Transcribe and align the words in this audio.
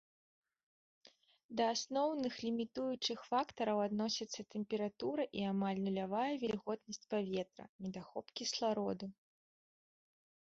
Да 1.59 1.65
асноўных 1.73 2.37
лімітуючых 2.45 3.19
фактараў 3.31 3.77
адносяцца 3.87 4.45
тэмпература 4.55 5.23
і 5.41 5.45
амаль 5.51 5.81
нулявая 5.85 6.29
вільготнасць 6.45 7.07
паветра, 7.11 7.65
недахоп 7.87 8.25
кіслароду. 8.41 9.05